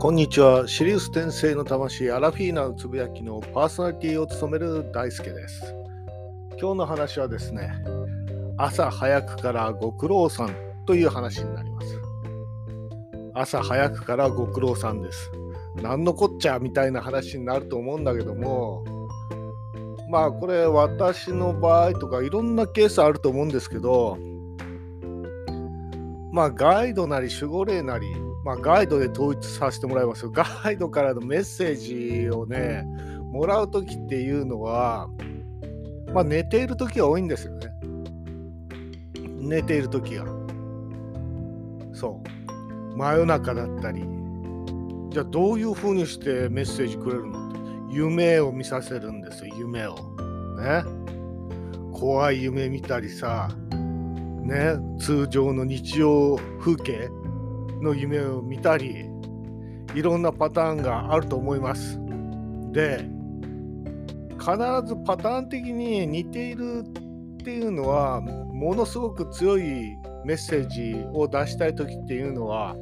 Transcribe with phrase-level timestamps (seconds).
[0.00, 0.66] こんにちは。
[0.66, 5.74] シリウス転生の魂、アラフィーナのつぶやきのパーソナリティを務める大輔です。
[6.58, 7.70] 今日の話はですね、
[8.56, 10.56] 朝早くからご苦労さん
[10.86, 12.00] という話になります。
[13.34, 15.30] 朝早くからご苦労さんです。
[15.82, 18.82] 何のこっちゃみたいな話になると思うんだけども、
[20.08, 24.16] まあこれ私の場合とかいろんなケースあると思うんですけど、
[26.32, 28.06] まあガイドなり守護霊なり
[28.44, 31.74] まあ、ガイドで統一させてもらいます ガイドからのメッセー
[32.24, 32.84] ジをね、
[33.32, 35.08] もらうときっていうのは、
[36.12, 37.72] まあ、寝ているときが多いんですよね。
[39.38, 40.24] 寝ているときが。
[41.92, 42.22] そ
[42.94, 42.96] う。
[42.96, 44.04] 真夜中だったり。
[45.10, 47.60] じゃあどういうふうにしてメッセージくれるのって。
[47.90, 49.94] 夢を見させるんですよ、夢を。
[50.56, 50.84] ね。
[51.92, 53.48] 怖い夢見たりさ、
[54.42, 57.10] ね、通常の日常風景
[57.82, 59.06] の夢を見たり
[59.94, 61.98] いろんなパターンがあると思います。
[62.72, 63.08] で
[64.38, 64.52] 必
[64.86, 66.84] ずパターン的に似ている
[67.40, 72.74] っていうのはものすごく強いメッセージを出したい時っていうのは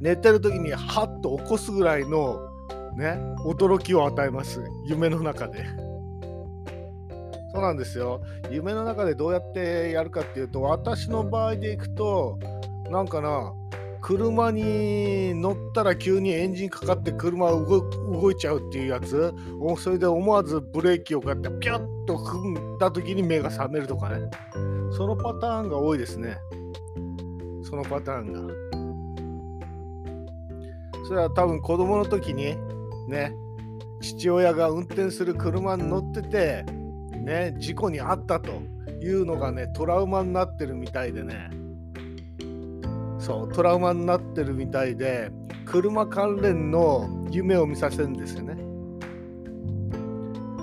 [0.00, 2.40] 寝てる時にハッと起こすぐらいの
[2.96, 5.64] ね驚きを与えます夢の中で。
[7.52, 12.38] そうなんですよ夢の中でどうやってやるかっていうと私の場合でいくと
[12.90, 13.52] なんかな
[14.02, 19.32] 車に乗ったら急にエンジンかかって車動いちゃうっていうやつ？
[19.78, 24.28] それで思わずブレーキをこうやってピュッと踏んだ時に目が覚めるとかね。
[24.96, 26.36] そのパターンが多いですね。
[27.62, 28.40] そのパターンが。
[31.06, 32.56] それは多分子供の時に
[33.08, 33.34] ね
[34.00, 36.64] 父親が運転する車に乗ってて
[37.12, 38.50] ね事故に遭ったと
[39.02, 41.50] いうのがねトラウマになってるみたいでね。
[43.20, 45.30] そうトラウマになってるみたいで
[45.66, 48.54] 車関連の夢を見させるんですよね。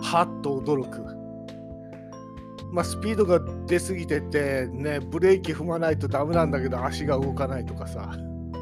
[0.01, 1.01] はっと驚く。
[2.71, 8.11] まあ、スピードが出過ぎてて、ね、ブレーキ踏まないとダメなんだけど足が動かないとかさ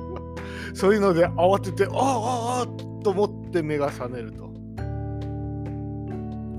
[0.76, 2.68] そういうので慌ててああああ
[3.04, 4.46] と思って目が覚めると。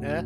[0.01, 0.25] ね。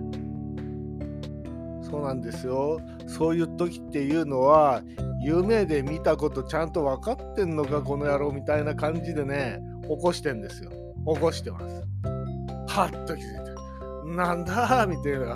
[1.91, 2.81] そうなんですよ。
[3.07, 4.83] そういう時っていうのは
[5.23, 10.71] 夢で見たことちゃんと分かってんのかこの野郎みたいな感じでね起こしてんですよ。
[11.15, 11.83] 起こしてます。
[12.69, 15.35] はっと気づいてなんだみたいな。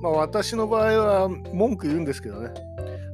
[0.00, 2.50] まあ私の場合は文句言うんですけどね。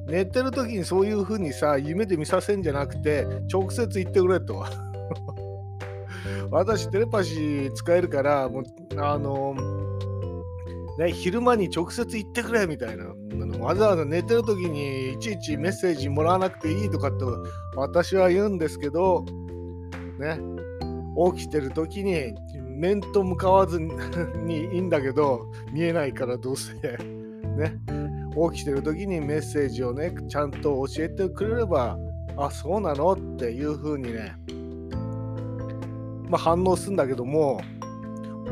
[0.06, 4.64] 寝てる時にそういう風にさ夢で見させんじゃなくて直接言ってくれと。
[6.50, 8.64] 私テレパシー使えるからもう
[8.98, 9.54] あの
[10.98, 13.06] ね、昼間に直接言ってくれみたいな。
[13.64, 17.24] わざわざ寝てる時にいちいちメッセージもらわなくていいとかって
[17.76, 19.24] 私は言うんですけど
[20.18, 20.38] ね
[21.34, 22.34] 起きてる時に
[22.68, 23.90] 面と向かわずに
[24.74, 26.90] いいんだけど見えないからどうせね
[28.52, 31.96] 起きてる時にメッセージをねちゃんと教えてくれれば
[32.36, 34.36] あそうなのっていう風にね
[36.28, 37.60] まあ反応するんだけども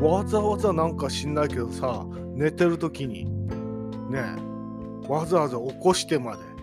[0.01, 3.25] わざわざなんか知んないけどさ寝てる時に
[4.09, 4.35] ね
[5.07, 6.53] わざわざ起こしてまで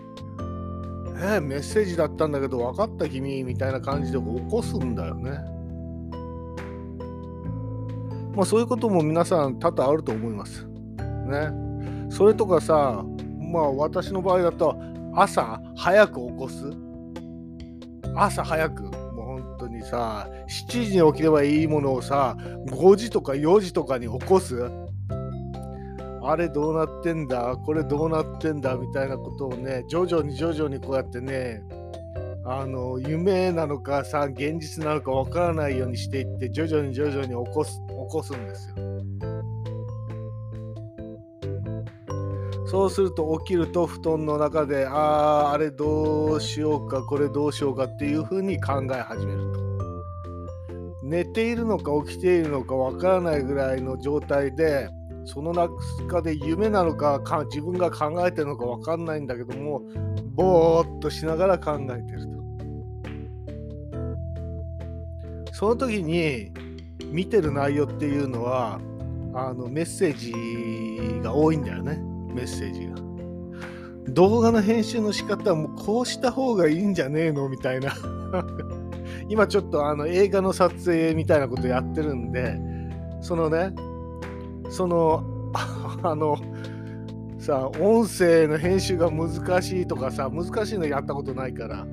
[1.23, 5.31] えメッセージだったんだけど分かった君みたいな感じで起こすんだよね。
[8.35, 10.65] まあそういうことも皆さん多々あると思います。
[10.65, 11.51] ね。
[12.09, 13.05] それとかさ
[13.39, 14.75] まあ私の場合だと
[15.13, 16.71] 朝早く起こす。
[18.15, 18.93] 朝早くもう
[19.41, 22.35] 本当にさ7時に起きればいいものをさ
[22.67, 24.71] 5時とか4時とかに起こす。
[26.31, 27.57] あれどうなってんだ？
[27.57, 28.75] これどうなってんだ？
[28.75, 31.61] みたいなことをね徐々に徐々にこうやってね
[32.45, 38.75] あの夢なのかさ現実なのかわからないようにしていって徐々に徐々に起こす起こすんですよ。
[42.67, 49.59] そうすると起きると布団の中であああれどうしようかこれどうしようかっていうふうに考え始めると。
[51.03, 54.89] 寝ているのか起きているのかわからないぐらいの状態で
[55.25, 59.81] その中で夢なのかか自分が考えてるのか分かんないんだけども
[60.33, 62.31] ぼーっとしながら考えてると。
[65.53, 66.51] その時に
[67.11, 68.79] 見てる内容っていうのは
[69.33, 71.99] あのメッセージが多いんだよね
[72.33, 72.95] メッセージが。
[74.09, 77.47] 動画の編集の仕方はもうこうした方がいいんじゃねえの？
[77.47, 77.93] みたいな
[79.29, 82.57] 今ちょっとあの映画の撮影みたいなことやってるんで
[83.21, 83.71] そのね
[84.71, 85.23] その
[86.01, 86.37] あの
[87.37, 91.85] さ音声の編集が難しいとかさ難しいのやったことないから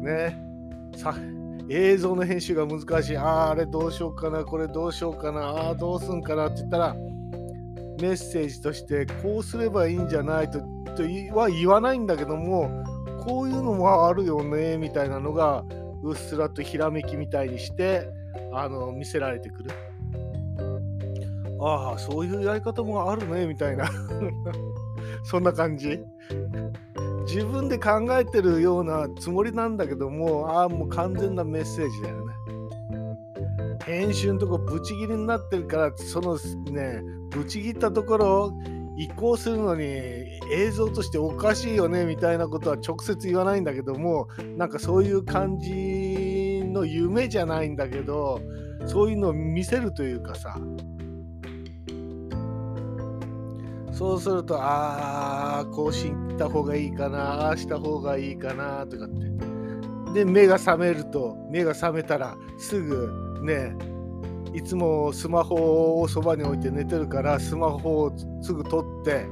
[0.00, 0.36] ね
[0.96, 1.14] さ
[1.68, 11.02] 映像の編集が難しいあああれどうしようかなこれどうしようかなああどうすんかなって言ったらメッセージとしてこうすればいいんじゃないとと
[11.38, 12.70] は言わないんだけども
[13.24, 15.64] こういうのもあるよねみたいなのが
[16.02, 18.08] うっすらとひらめきみたいにして
[18.52, 19.70] あの見せられてくる。
[21.60, 23.90] ああそういうやり方もあるねみたいな。
[25.24, 26.00] そんな感じ。
[27.26, 32.34] 自分で考えてるようなつもりなんだけどもああもう完全なメッセージだよね。
[33.86, 36.38] 編集のとこブチギレになってるからその
[36.70, 38.52] ねブチ切ったところ
[38.96, 39.84] 移行するのに
[40.52, 48.40] 映像としておかしいよねみたいなことは直接言わないんだけどもなんかそういう感じの夢じゃないんだけど
[48.86, 50.58] そういうのを見せるというかさ
[53.94, 59.34] そうするとああこうした方がいいかなああした方がいいかなとかって。
[60.14, 63.74] で目が覚めると目が覚めたらすぐね
[64.52, 69.26] いつもスマホをそばに置いて寝てるからスマホをすぐ取って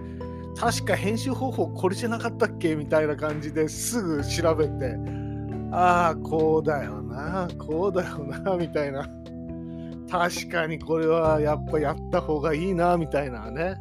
[0.59, 2.75] 確か編集方法これじゃなかったっけ？
[2.75, 4.97] みたいな感じですぐ調べて
[5.71, 9.09] ああこうだよなこうだよなみたいな。
[10.11, 13.77] 確かにこれはやっぱやった方がいいなみたいなね。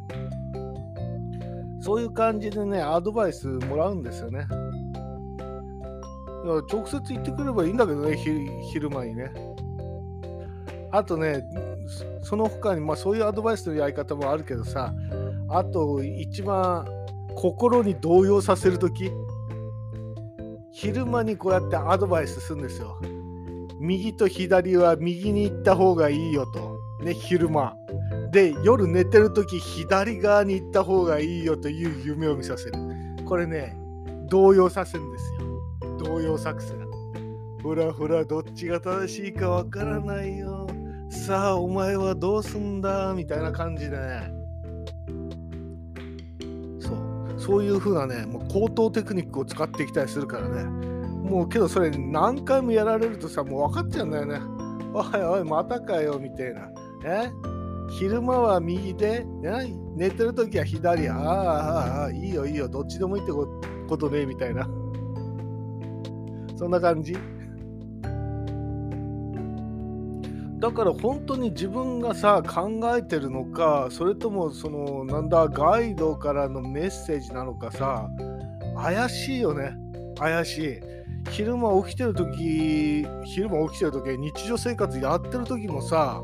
[1.82, 4.46] そういう感じでねアドバイスもらうんですよね
[6.44, 9.32] 直接言ってくればいいんだけどね昼間にね
[10.94, 11.42] あとね、
[12.22, 14.92] その他に、まあそういうアドバイスのやり方もあるけどさ、
[15.48, 16.86] あと一番
[17.34, 19.10] 心に動揺させるとき、
[20.70, 23.00] 昼間にこうやってアドバイスするんですよ。
[23.80, 26.78] 右と左は右に行った方がいいよと。
[27.02, 27.74] ね、昼間。
[28.32, 32.72] で、夜寝てるとき、左側に行った方がいいよという夢を見させる。
[33.24, 33.76] これね、
[34.28, 35.98] 動揺させるんですよ。
[35.98, 36.76] 動揺作戦。
[37.62, 40.66] ほらほら、どっちが正しいかわからないよ。
[41.12, 44.32] さあお前はどうすんだみたいな感じでね
[46.80, 54.40] そうそういう風なねもう高等テクニックを使ってきたりするからねもうけどそれ何回もやられるとさもう分かっちゃうんだよね
[54.94, 56.70] おいおいまたかよみたいな
[57.04, 57.30] え？
[57.90, 59.26] 昼間は右で、
[59.96, 61.08] 寝てる時は左？
[61.08, 62.68] ああああいいよいいよ。
[62.68, 64.66] どっちでもいいってことねみたいな。
[66.56, 67.16] そんな感じ。
[70.58, 78.08] だから本当に自分がさ考えてるのかそれともそのなんだガイドからのメッセージなのかさ
[78.76, 79.76] 怪しいよね。
[80.16, 80.80] 怪しい。
[81.30, 86.20] 昼間起きてる時昼間起きてる時日常生活やってる時もさ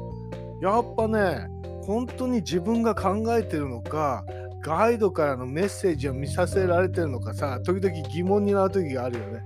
[0.60, 1.48] やっぱね
[1.82, 4.24] 本当に自分が考えてるのか
[4.60, 9.42] ガイドからのメッセージを見させられてるのかさ時々疑問になる時があるよね。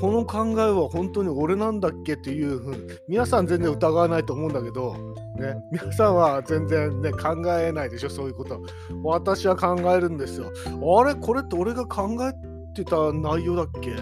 [0.00, 4.94] この考えは本当に俺なんだっけっていうふうに皆さん全然疑わないと思うんだけど、
[5.38, 8.62] ね、皆さんは全然ね考えないでしょそういうこと。
[9.04, 10.50] 私は考えるんですよ。
[11.00, 11.14] あれ？
[11.16, 12.32] これって俺が考え
[12.72, 13.90] てた内容だっけ？
[13.90, 13.94] い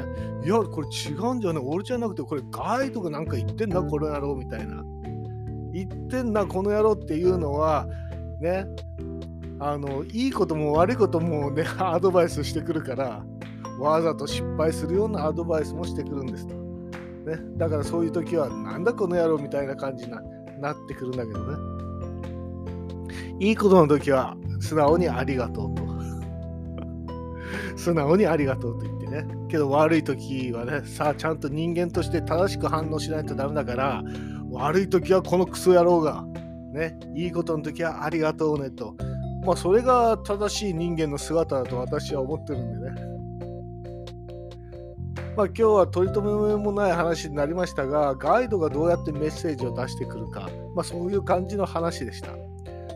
[0.50, 1.62] やこれ違うんじゃない？
[1.64, 4.84] 俺じゃなくてこれガイドがなんか言ってんなこの野郎みたいな
[5.72, 7.86] 言ってんなこの野郎っていうのは
[8.40, 8.66] ね
[9.60, 13.24] あのいいことも悪いこともね アドバイスしてくるから
[13.80, 16.54] わざと失敗するようなアドバイスもしてくるんですと。
[16.54, 20.12] ね、だからそういう時は、なんだこの野郎みたいな感じに
[20.60, 21.56] なってくるんだけどね。
[23.38, 25.82] いいことの時は、素直にありがとうと。
[27.78, 29.26] 素直にありがとうと言ってね。
[29.48, 34.02] けど悪い時はね、さあちゃんと人間として正しく反応しないとダメだから、
[34.50, 36.24] 悪い時はこのクソ野郎が、
[36.72, 38.94] ね、いいことの時はありがとうねと。
[39.46, 43.08] まあそれが正しい人間の姿だと私は思ってるんでね。
[45.36, 52.30] まあ、今日は取り留めもない話になりましたが、ガイドがどうやってメッセージを出してくるか、まあ、そういう感じの話でした。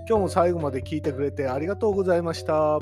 [0.08, 2.80] 今日も最後まで聞いてくれてありがとうございました。